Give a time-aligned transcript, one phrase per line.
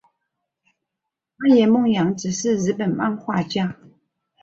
[1.37, 3.77] 安野梦洋子是日本漫画家。